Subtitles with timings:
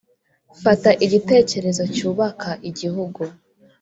[0.63, 3.21] Fata igitekerezo cy’ubaka igihugu